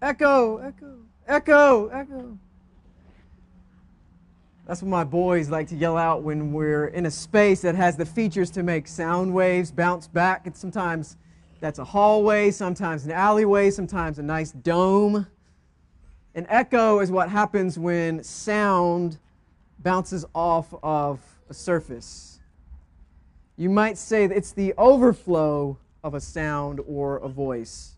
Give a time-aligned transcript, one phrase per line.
[0.00, 2.38] Echo, echo, echo, echo.
[4.64, 7.96] That's what my boys like to yell out when we're in a space that has
[7.96, 10.46] the features to make sound waves bounce back.
[10.46, 11.16] And sometimes
[11.58, 15.26] that's a hallway, sometimes an alleyway, sometimes a nice dome.
[16.36, 19.18] An echo is what happens when sound
[19.80, 21.18] bounces off of
[21.48, 22.38] a surface.
[23.56, 27.97] You might say that it's the overflow of a sound or a voice.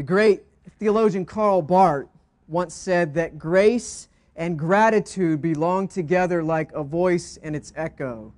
[0.00, 0.44] The great
[0.78, 2.08] theologian Karl Barth
[2.48, 8.32] once said that grace and gratitude belong together like a voice and its echo.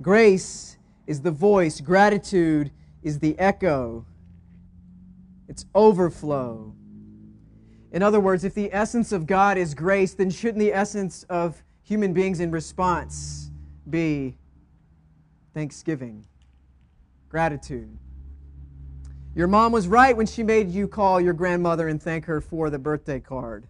[0.00, 0.78] Grace
[1.08, 2.70] is the voice, gratitude
[3.02, 4.06] is the echo,
[5.48, 6.72] it's overflow.
[7.90, 11.60] In other words, if the essence of God is grace, then shouldn't the essence of
[11.82, 13.50] human beings in response
[13.90, 14.36] be
[15.54, 16.24] thanksgiving,
[17.28, 17.98] gratitude?
[19.34, 22.68] Your mom was right when she made you call your grandmother and thank her for
[22.68, 23.66] the birthday card.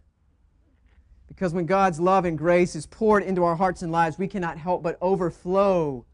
[1.29, 4.59] Because when God's love and grace is poured into our hearts and lives, we cannot
[4.59, 6.05] help but overflow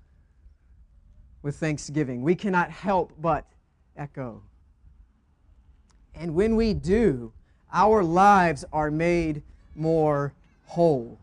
[1.43, 2.23] with thanksgiving.
[2.23, 3.47] We cannot help but
[3.97, 4.43] echo.
[6.15, 7.33] And when we do,
[7.73, 9.43] our lives are made
[9.75, 10.33] more
[10.67, 11.19] whole.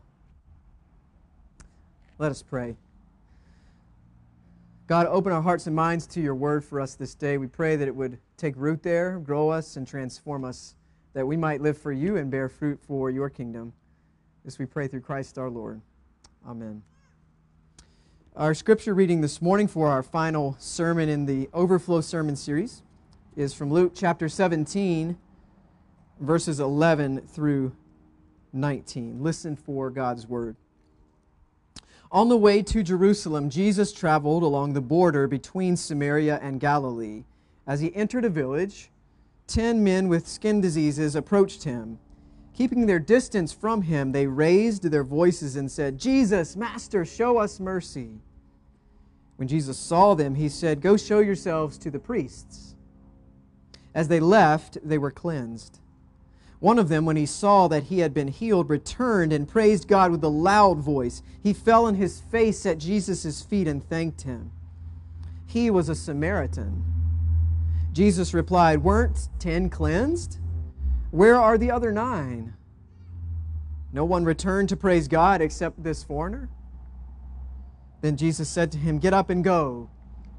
[2.20, 2.76] Let us pray.
[4.94, 7.40] God, open our hearts and minds to your word for us this day.
[7.40, 10.76] We pray that it would take root there, grow us, and transform us,
[11.14, 13.74] that we might live for you and bear fruit for your kingdom.
[14.46, 15.82] This we pray through Christ our Lord.
[16.48, 16.84] Amen.
[18.36, 22.84] Our scripture reading this morning for our final sermon in the Overflow Sermon series
[23.36, 25.18] is from Luke chapter 17,
[26.20, 27.76] verses 11 through
[28.54, 29.24] 19.
[29.24, 30.56] Listen for God's word.
[32.14, 37.24] On the way to Jerusalem, Jesus traveled along the border between Samaria and Galilee.
[37.66, 38.92] As he entered a village,
[39.48, 41.98] ten men with skin diseases approached him.
[42.54, 47.60] Keeping their distance from him, they raised their voices and said, Jesus, Master, show us
[47.60, 48.20] mercy.
[49.38, 52.76] When Jesus saw them, he said, Go show yourselves to the priests.
[53.96, 55.80] As they left, they were cleansed.
[56.64, 60.12] One of them, when he saw that he had been healed, returned and praised God
[60.12, 61.22] with a loud voice.
[61.44, 64.50] He fell on his face at Jesus' feet and thanked him.
[65.46, 66.86] He was a Samaritan.
[67.92, 70.38] Jesus replied, Weren't ten cleansed?
[71.12, 72.54] Where are the other nine?
[73.92, 76.48] No one returned to praise God except this foreigner.
[78.00, 79.90] Then Jesus said to him, Get up and go.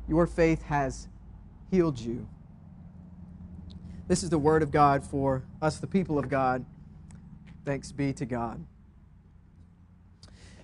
[0.08, 1.06] Your faith has
[1.70, 2.26] healed you.
[4.06, 6.65] This is the word of God for us, the people of God.
[7.65, 8.65] Thanks be to God.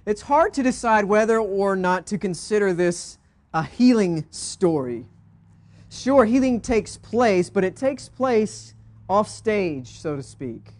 [0.05, 3.19] It's hard to decide whether or not to consider this
[3.55, 5.07] a healing story.
[5.91, 8.75] Sure, healing takes place, but it takes place
[9.09, 10.73] off stage, so to speak.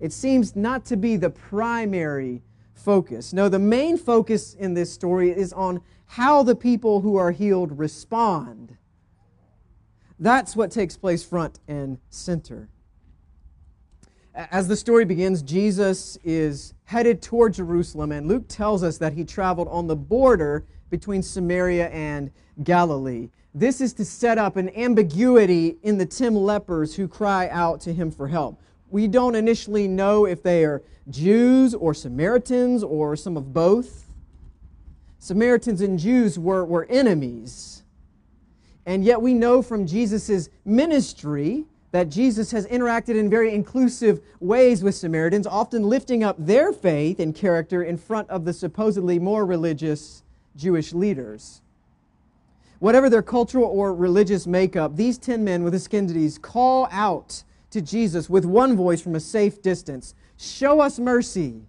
[0.00, 2.42] It seems not to be the primary
[2.74, 3.32] focus.
[3.32, 7.78] No, the main focus in this story is on how the people who are healed
[7.78, 8.76] respond.
[10.18, 12.68] That's what takes place front and center.
[14.34, 19.24] As the story begins, Jesus is headed toward Jerusalem, and Luke tells us that he
[19.24, 22.30] traveled on the border between Samaria and
[22.62, 23.30] Galilee.
[23.54, 27.92] This is to set up an ambiguity in the 10 lepers who cry out to
[27.94, 28.60] him for help.
[28.90, 34.12] We don't initially know if they are Jews or Samaritans or some of both.
[35.18, 37.84] Samaritans and Jews were, were enemies.
[38.86, 44.82] And yet we know from Jesus' ministry that Jesus has interacted in very inclusive ways
[44.82, 49.44] with Samaritans, often lifting up their faith and character in front of the supposedly more
[49.44, 50.22] religious
[50.56, 51.62] Jewish leaders.
[52.78, 58.30] Whatever their cultural or religious makeup, these 10 men with disease call out to Jesus
[58.30, 61.62] with one voice from a safe distance Show us mercy.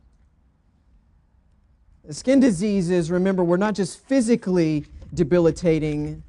[2.09, 6.21] Skin diseases, remember, were not just physically debilitating,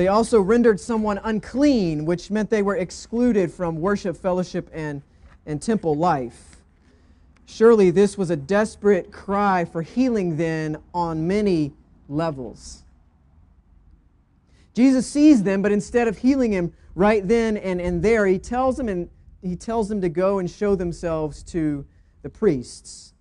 [0.00, 5.02] they also rendered someone unclean, which meant they were excluded from worship, fellowship, and,
[5.44, 6.56] and temple life.
[7.44, 11.74] Surely this was a desperate cry for healing, then, on many
[12.08, 12.82] levels.
[14.72, 18.78] Jesus sees them, but instead of healing him right then and, and there, he tells
[18.78, 19.10] them and
[19.42, 21.84] he tells them to go and show themselves to
[22.22, 23.12] the priests.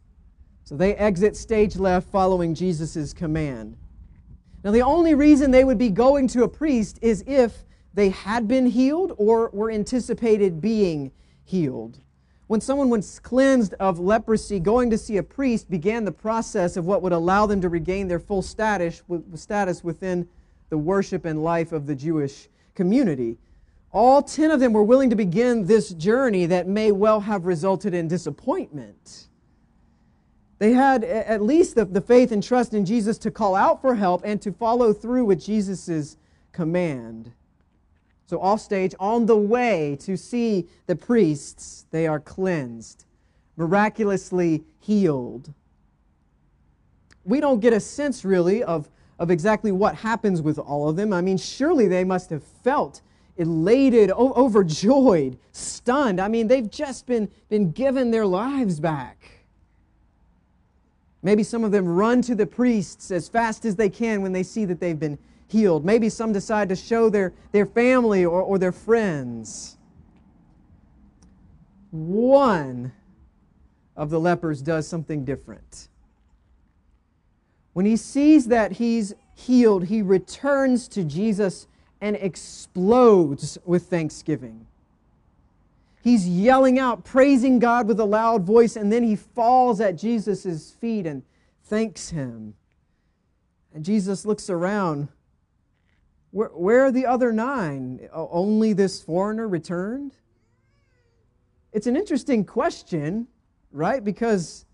[0.63, 3.75] So they exit stage left following Jesus' command.
[4.63, 7.63] Now, the only reason they would be going to a priest is if
[7.93, 11.11] they had been healed or were anticipated being
[11.45, 11.99] healed.
[12.47, 16.85] When someone was cleansed of leprosy, going to see a priest began the process of
[16.85, 19.03] what would allow them to regain their full status,
[19.35, 20.27] status within
[20.69, 23.37] the worship and life of the Jewish community.
[23.91, 27.93] All 10 of them were willing to begin this journey that may well have resulted
[27.93, 29.28] in disappointment.
[30.59, 33.95] They had at least the, the faith and trust in Jesus to call out for
[33.95, 36.17] help and to follow through with Jesus'
[36.51, 37.31] command.
[38.25, 43.05] So, off stage, on the way to see the priests, they are cleansed,
[43.55, 45.53] miraculously healed.
[47.23, 51.13] We don't get a sense really of, of exactly what happens with all of them.
[51.13, 53.01] I mean, surely they must have felt
[53.37, 56.19] elated, overjoyed, stunned.
[56.19, 59.38] I mean, they've just been, been given their lives back.
[61.21, 64.43] Maybe some of them run to the priests as fast as they can when they
[64.43, 65.17] see that they've been
[65.47, 65.83] healed.
[65.83, 69.77] Maybe some decide to show their, their family or, or their friends.
[71.91, 72.93] One
[73.97, 75.89] of the lepers does something different.
[77.73, 81.67] When he sees that he's healed, he returns to Jesus
[81.99, 84.65] and explodes with thanksgiving.
[86.01, 90.71] He's yelling out, praising God with a loud voice, and then he falls at Jesus'
[90.71, 91.23] feet and
[91.63, 92.55] thanks him.
[93.73, 95.09] And Jesus looks around.
[96.31, 98.07] Where, where are the other nine?
[98.13, 100.13] Only this foreigner returned?
[101.71, 103.27] It's an interesting question,
[103.71, 104.03] right?
[104.03, 104.65] Because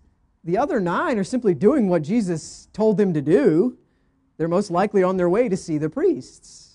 [0.44, 3.76] the other nine are simply doing what Jesus told them to do.
[4.38, 6.65] They're most likely on their way to see the priests.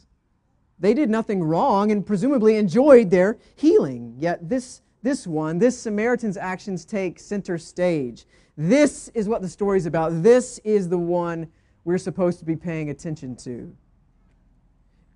[0.82, 4.16] They did nothing wrong and presumably enjoyed their healing.
[4.18, 8.26] Yet this, this one, this Samaritan's actions take center stage.
[8.58, 10.24] This is what the story is about.
[10.24, 11.48] This is the one
[11.86, 13.76] we're supposed to be paying attention to.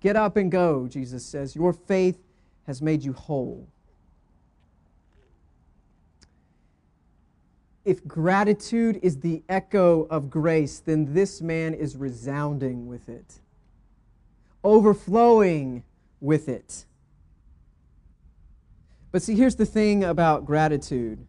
[0.00, 1.56] Get up and go, Jesus says.
[1.56, 2.22] Your faith
[2.68, 3.66] has made you whole.
[7.84, 13.40] If gratitude is the echo of grace, then this man is resounding with it
[14.66, 15.84] overflowing
[16.20, 16.84] with it.
[19.12, 21.24] But see, here's the thing about gratitude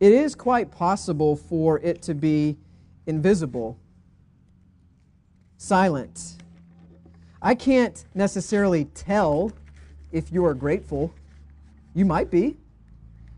[0.00, 2.56] it is quite possible for it to be
[3.06, 3.78] invisible,
[5.58, 6.38] silent.
[7.42, 9.52] I can't necessarily tell
[10.10, 11.12] if you are grateful.
[11.94, 12.56] You might be.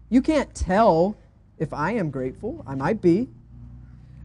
[0.09, 1.17] You can't tell
[1.59, 2.63] if I am grateful.
[2.65, 3.29] I might be.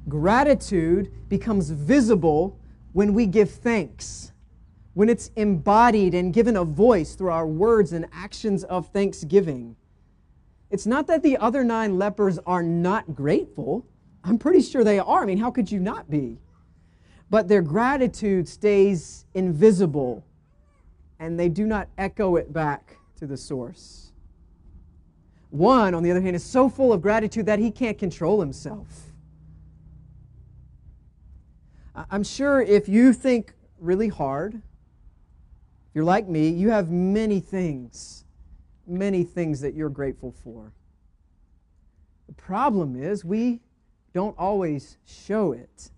[0.07, 2.57] Gratitude becomes visible
[2.97, 4.31] when we give thanks,
[4.95, 9.75] when it's embodied and given a voice through our words and actions of thanksgiving.
[10.71, 13.85] It's not that the other nine lepers are not grateful.
[14.23, 15.21] I'm pretty sure they are.
[15.21, 16.39] I mean, how could you not be?
[17.29, 20.25] But their gratitude stays invisible
[21.19, 24.11] and they do not echo it back to the source.
[25.51, 29.06] One, on the other hand, is so full of gratitude that he can't control himself.
[32.11, 38.23] I'm sure if you think really hard, if you're like me, you have many things,
[38.85, 40.71] many things that you're grateful for.
[42.27, 43.61] The problem is we
[44.13, 45.89] don't always show it.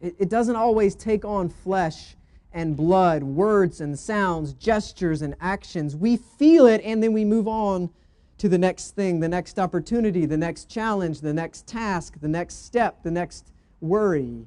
[0.00, 2.16] It, it doesn't always take on flesh
[2.52, 5.96] and blood, words and sounds, gestures and actions.
[5.96, 7.90] We feel it and then we move on
[8.38, 12.64] to the next thing, the next opportunity, the next challenge, the next task, the next
[12.64, 14.46] step, the next worry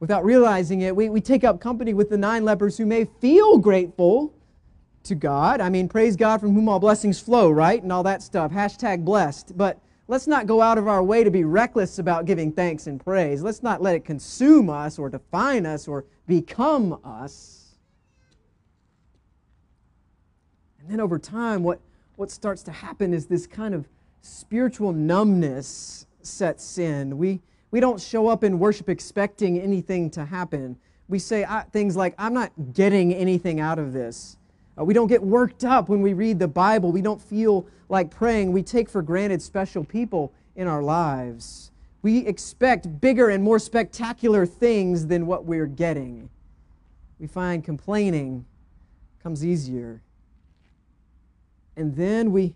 [0.00, 3.58] without realizing it, we, we take up company with the nine lepers who may feel
[3.58, 4.34] grateful
[5.04, 5.60] to God.
[5.60, 7.82] I mean, praise God from whom all blessings flow, right?
[7.82, 8.50] And all that stuff.
[8.50, 9.56] Hashtag blessed.
[9.56, 9.78] But
[10.08, 13.42] let's not go out of our way to be reckless about giving thanks and praise.
[13.42, 17.76] Let's not let it consume us or define us or become us.
[20.80, 21.80] And then over time, what,
[22.16, 23.86] what starts to happen is this kind of
[24.22, 27.16] spiritual numbness sets in.
[27.16, 27.40] We,
[27.70, 30.76] we don't show up in worship expecting anything to happen.
[31.08, 34.36] We say things like, I'm not getting anything out of this.
[34.78, 36.92] Uh, we don't get worked up when we read the Bible.
[36.92, 38.52] We don't feel like praying.
[38.52, 41.70] We take for granted special people in our lives.
[42.02, 46.30] We expect bigger and more spectacular things than what we're getting.
[47.18, 48.46] We find complaining
[49.22, 50.00] comes easier.
[51.76, 52.54] And then we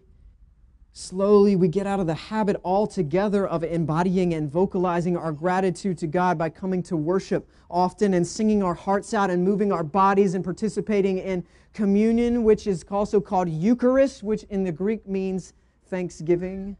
[0.97, 6.07] Slowly, we get out of the habit altogether of embodying and vocalizing our gratitude to
[6.07, 10.35] God by coming to worship often and singing our hearts out and moving our bodies
[10.35, 15.53] and participating in communion, which is also called Eucharist, which in the Greek means
[15.89, 16.77] thanksgiving.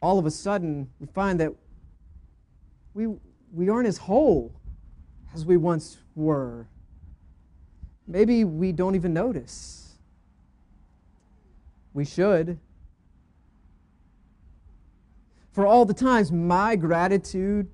[0.00, 1.52] All of a sudden, we find that
[2.94, 3.08] we,
[3.52, 4.50] we aren't as whole
[5.34, 6.66] as we once were.
[8.06, 9.83] Maybe we don't even notice.
[11.94, 12.58] We should.
[15.52, 17.68] For all the times, my gratitude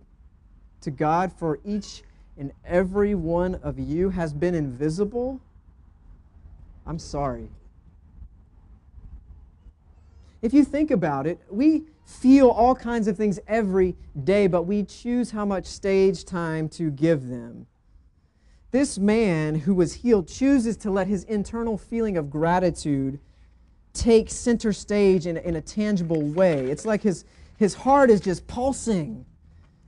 [0.83, 2.03] to God for each
[2.39, 5.41] and every one of you has been invisible,
[6.87, 7.49] I'm sorry.
[10.43, 14.85] If you think about it, we feel all kinds of things every day, but we
[14.85, 17.67] choose how much stage time to give them.
[18.71, 23.19] This man who was healed chooses to let his internal feeling of gratitude
[23.93, 26.71] take center stage in, in a tangible way.
[26.71, 27.25] It's like his,
[27.59, 29.25] his heart is just pulsing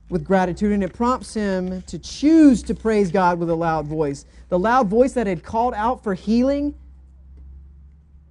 [0.09, 4.25] with gratitude, and it prompts him to choose to praise God with a loud voice.
[4.49, 6.75] The loud voice that had called out for healing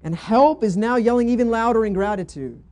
[0.05, 2.63] and help is now yelling even louder in gratitude.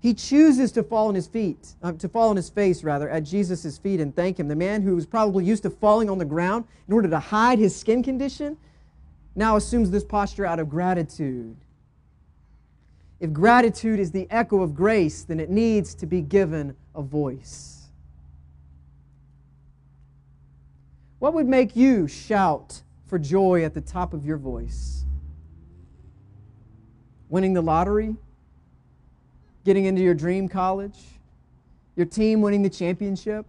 [0.00, 3.20] He chooses to fall on his feet, uh, to fall on his face, rather, at
[3.20, 4.48] Jesus' feet and thank him.
[4.48, 7.60] The man who was probably used to falling on the ground in order to hide
[7.60, 8.56] his skin condition
[9.36, 11.56] now assumes this posture out of gratitude.
[13.22, 17.86] If gratitude is the echo of grace, then it needs to be given a voice.
[21.18, 25.06] What would make you shout for joy at the top of your voice?
[27.30, 28.16] Winning the lottery?
[29.64, 30.98] getting into your dream college,
[31.96, 33.46] your team winning the championship,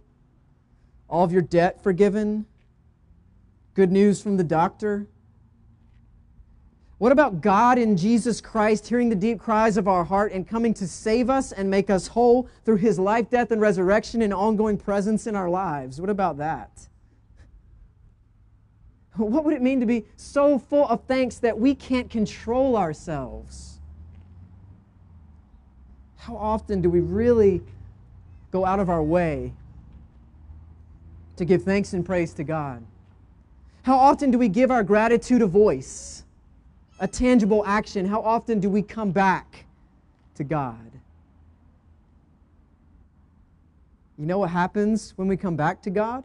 [1.08, 2.46] all of your debt forgiven,
[3.74, 5.06] good news from the doctor?
[7.04, 10.72] What about God in Jesus Christ hearing the deep cries of our heart and coming
[10.72, 14.78] to save us and make us whole through his life, death, and resurrection and ongoing
[14.78, 16.00] presence in our lives?
[16.00, 16.88] What about that?
[19.18, 23.80] What would it mean to be so full of thanks that we can't control ourselves?
[26.16, 27.60] How often do we really
[28.50, 29.52] go out of our way
[31.36, 32.82] to give thanks and praise to God?
[33.82, 36.24] How often do we give our gratitude a voice,
[37.00, 38.06] a tangible action?
[38.06, 39.66] How often do we come back
[40.36, 40.90] to God?
[44.18, 46.24] You know what happens when we come back to God?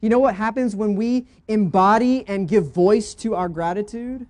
[0.00, 4.26] You know what happens when we embody and give voice to our gratitude?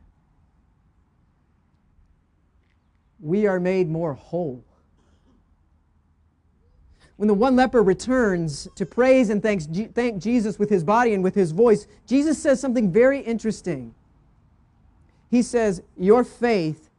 [3.21, 4.63] we are made more whole.
[7.17, 11.25] When the one leper returns to praise and thanks, thank Jesus with his body and
[11.25, 13.95] with his voice, Jesus says something very interesting.
[15.31, 16.91] He says, Your faith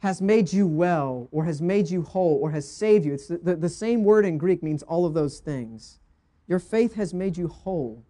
[0.00, 3.14] has made you well, or has made you whole, or has saved you.
[3.14, 5.98] It's the, the, the same word in Greek means all of those things.
[6.46, 8.04] Your faith has made you whole.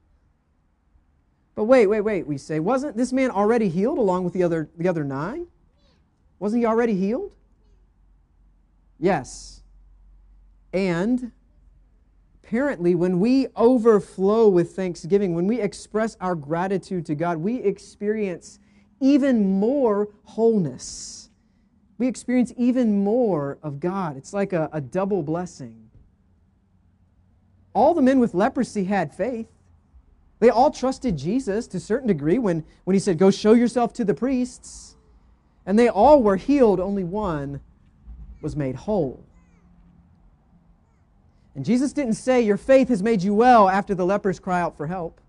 [1.54, 4.68] But wait, wait, wait, we say, wasn't this man already healed along with the other,
[4.76, 5.46] the other nine?
[6.38, 7.32] Wasn't he already healed?
[8.98, 9.62] Yes.
[10.72, 11.32] And
[12.44, 18.58] apparently, when we overflow with thanksgiving, when we express our gratitude to God, we experience
[19.00, 21.30] even more wholeness.
[21.98, 24.16] We experience even more of God.
[24.16, 25.90] It's like a, a double blessing.
[27.72, 29.48] All the men with leprosy had faith.
[30.38, 33.92] They all trusted Jesus to a certain degree when, when he said, Go show yourself
[33.94, 34.96] to the priests.
[35.64, 37.60] And they all were healed, only one
[38.40, 39.24] was made whole.
[41.54, 44.76] And Jesus didn't say, Your faith has made you well after the lepers cry out
[44.76, 45.20] for help.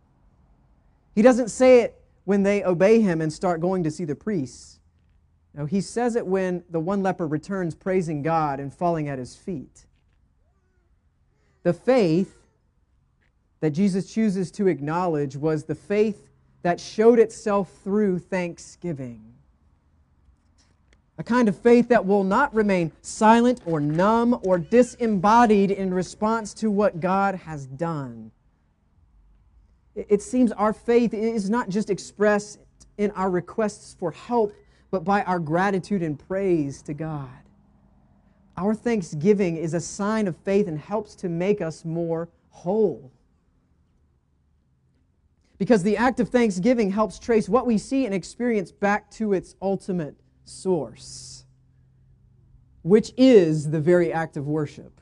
[1.16, 1.97] He doesn't say it
[2.28, 4.80] when they obey him and start going to see the priests.
[5.54, 9.36] No, he says it when the one leper returns praising God and falling at his
[9.36, 9.86] feet.
[11.64, 12.38] The faith
[13.62, 16.30] that Jesus chooses to acknowledge was the faith
[16.64, 19.28] that showed itself through thanksgiving
[21.20, 26.54] a kind of faith that will not remain silent or numb or disembodied in response
[26.54, 28.32] to what God has done.
[29.98, 32.60] It seems our faith is not just expressed
[33.00, 34.54] in our requests for help,
[34.92, 37.30] but by our gratitude and praise to God.
[38.58, 43.12] Our thanksgiving is a sign of faith and helps to make us more whole.
[45.58, 49.56] Because the act of thanksgiving helps trace what we see and experience back to its
[49.62, 51.46] ultimate source,
[52.84, 54.97] which is the very act of worship.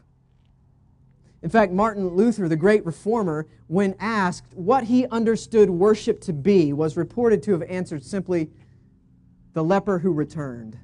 [1.45, 6.73] In fact, Martin Luther, the great reformer, when asked what he understood worship to be,
[6.73, 8.49] was reported to have answered simply,
[9.53, 10.75] the leper who returned.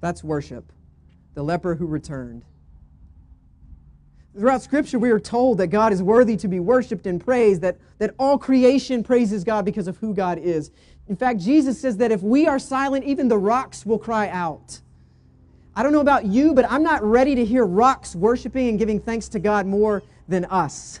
[0.00, 0.72] That's worship.
[1.34, 2.44] The leper who returned.
[4.36, 7.76] Throughout Scripture, we are told that God is worthy to be worshiped and praised, that,
[7.98, 10.72] that all creation praises God because of who God is.
[11.06, 14.80] In fact, Jesus says that if we are silent, even the rocks will cry out.
[15.76, 19.00] I don't know about you, but I'm not ready to hear rocks worshiping and giving
[19.00, 21.00] thanks to God more than us.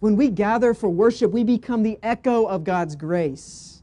[0.00, 3.82] When we gather for worship, we become the echo of God's grace.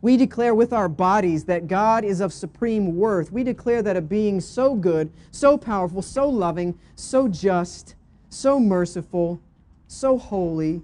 [0.00, 3.32] We declare with our bodies that God is of supreme worth.
[3.32, 7.96] We declare that a being so good, so powerful, so loving, so just,
[8.30, 9.40] so merciful,
[9.88, 10.82] so holy,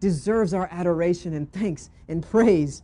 [0.00, 2.82] deserves our adoration and thanks and praise.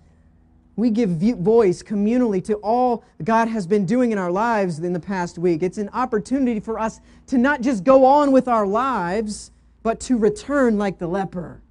[0.76, 5.00] We give voice communally to all God has been doing in our lives in the
[5.00, 5.62] past week.
[5.62, 9.52] It's an opportunity for us to not just go on with our lives,
[9.85, 11.62] but to return like the leper,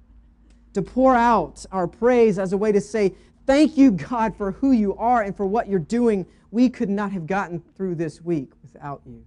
[0.72, 3.14] to pour out our praise as a way to say,
[3.46, 6.24] Thank you, God, for who you are and for what you're doing.
[6.50, 9.22] We could not have gotten through this week without you.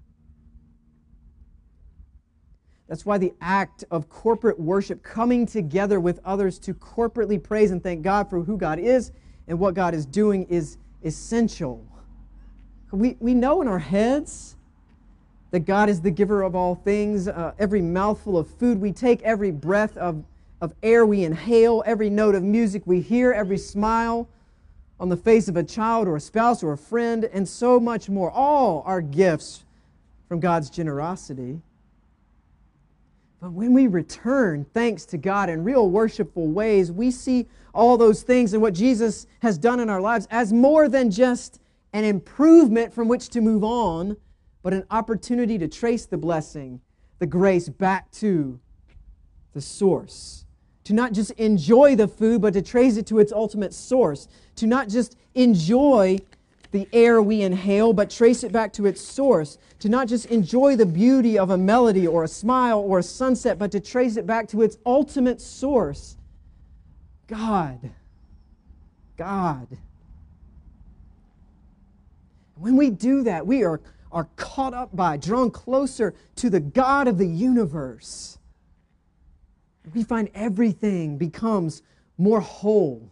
[2.87, 7.83] That's why the act of corporate worship, coming together with others to corporately praise and
[7.83, 9.11] thank God for who God is
[9.47, 11.85] and what God is doing, is essential.
[12.91, 14.55] We, we know in our heads
[15.51, 17.27] that God is the giver of all things.
[17.27, 20.23] Uh, every mouthful of food we take, every breath of,
[20.61, 24.27] of air we inhale, every note of music we hear, every smile
[24.99, 28.09] on the face of a child or a spouse or a friend, and so much
[28.09, 28.31] more.
[28.31, 29.63] All are gifts
[30.27, 31.61] from God's generosity.
[33.39, 38.23] But when we return thanks to God in real worshipful ways, we see all those
[38.23, 41.59] things and what Jesus has done in our lives as more than just
[41.93, 44.17] an improvement from which to move on,
[44.63, 46.81] but an opportunity to trace the blessing,
[47.19, 48.59] the grace back to
[49.53, 50.45] the source.
[50.85, 54.27] To not just enjoy the food, but to trace it to its ultimate source.
[54.55, 56.19] To not just enjoy
[56.71, 59.57] the air we inhale, but trace it back to its source.
[59.79, 63.57] To not just enjoy the beauty of a melody or a smile or a sunset,
[63.57, 66.17] but to trace it back to its ultimate source
[67.27, 67.91] God.
[69.17, 69.67] God.
[72.55, 73.81] When we do that, we are,
[74.11, 78.39] are caught up by, drawn closer to the God of the universe.
[79.93, 81.81] We find everything becomes
[82.17, 83.11] more whole,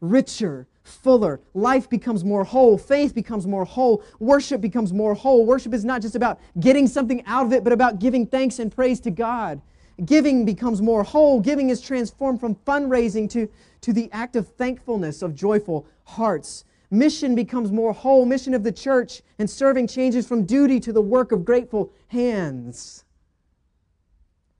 [0.00, 1.40] richer, fuller.
[1.54, 2.78] Life becomes more whole.
[2.78, 4.04] Faith becomes more whole.
[4.20, 5.44] Worship becomes more whole.
[5.44, 8.74] Worship is not just about getting something out of it, but about giving thanks and
[8.74, 9.60] praise to God.
[10.04, 11.40] Giving becomes more whole.
[11.40, 13.48] Giving is transformed from fundraising to,
[13.80, 16.64] to the act of thankfulness of joyful hearts.
[16.90, 18.26] Mission becomes more whole.
[18.26, 23.04] Mission of the church and serving changes from duty to the work of grateful hands.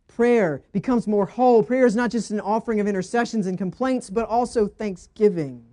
[0.06, 1.62] Prayer becomes more whole.
[1.62, 5.64] Prayer is not just an offering of intercessions and complaints, but also thanksgiving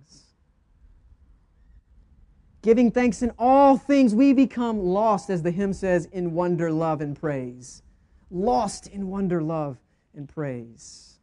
[2.62, 7.00] giving thanks in all things, we become lost, as the hymn says, in wonder, love,
[7.00, 7.82] and praise.
[8.30, 9.78] Lost in wonder, love,
[10.14, 11.18] and praise.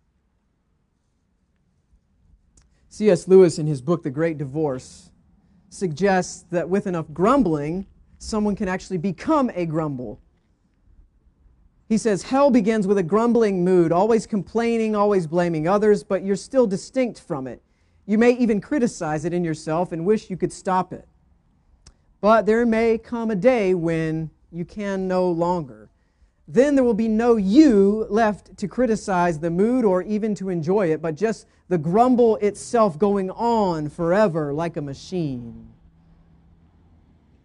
[2.90, 3.28] C.S.
[3.28, 5.10] Lewis, in his book, The Great Divorce,
[5.70, 10.20] suggests that with enough grumbling, someone can actually become a grumble.
[11.88, 16.36] He says, Hell begins with a grumbling mood, always complaining, always blaming others, but you're
[16.36, 17.62] still distinct from it.
[18.06, 21.08] You may even criticize it in yourself and wish you could stop it.
[22.22, 25.90] But there may come a day when you can no longer.
[26.48, 30.92] Then there will be no you left to criticize the mood or even to enjoy
[30.92, 35.70] it, but just the grumble itself going on forever like a machine.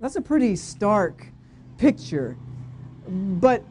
[0.00, 1.26] That's a pretty stark
[1.76, 2.36] picture.
[3.06, 3.62] But,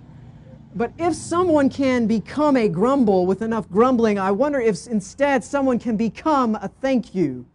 [0.76, 5.80] but if someone can become a grumble with enough grumbling, I wonder if instead someone
[5.80, 7.46] can become a thank you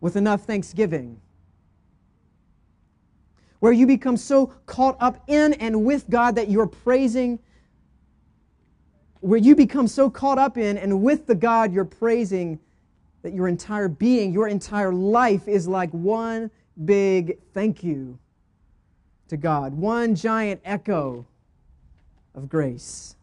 [0.00, 1.20] with enough thanksgiving
[3.60, 7.38] where you become so caught up in and with God that you're praising,
[9.20, 12.60] where you become so caught up in and with the God you're praising
[13.22, 16.50] that your entire being, your entire life is like one
[16.84, 18.18] big thank you
[19.28, 21.26] to God, one giant echo
[22.34, 23.16] of grace.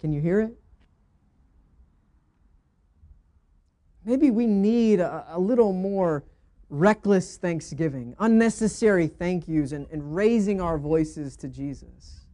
[0.00, 0.56] Can you hear it?
[4.04, 6.24] Maybe we need a, a little more
[6.72, 12.24] reckless thanksgiving, unnecessary thank yous, and, and raising our voices to Jesus.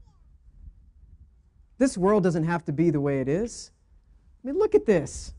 [1.79, 3.73] This world doesn't have to be the way it is.
[4.43, 5.35] I mean, look at this.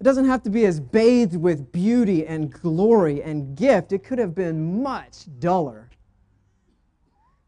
[0.00, 3.92] It doesn't have to be as bathed with beauty and glory and gift.
[3.92, 5.88] It could have been much duller.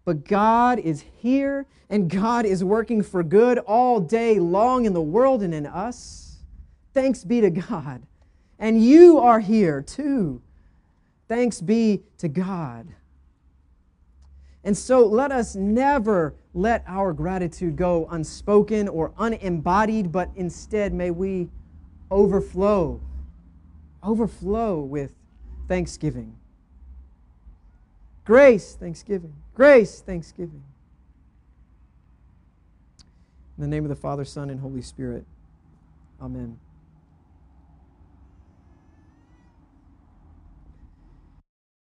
[0.05, 5.03] But God is here and God is working for good all day long in the
[5.03, 6.39] world and in us.
[6.95, 8.07] Thanks be to God.
[8.59, 10.43] And you are here too.
[11.29, 12.89] Thanks be to God.
[14.65, 21.11] And so let us never let our gratitude go unspoken or unembodied, but instead may
[21.11, 21.49] we
[22.11, 23.01] overflow,
[24.03, 25.13] overflow with
[25.69, 26.37] thanksgiving.
[28.25, 29.33] Grace, thanksgiving.
[29.55, 30.63] Grace, thanksgiving.
[33.57, 35.25] In the name of the Father, Son, and Holy Spirit.
[36.21, 36.59] Amen.